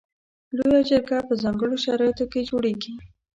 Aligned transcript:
لویه 0.57 0.81
جرګه 0.89 1.19
په 1.27 1.33
ځانګړو 1.41 1.75
شرایطو 1.85 2.25
کې 2.31 2.47
جوړیږي. 2.49 2.93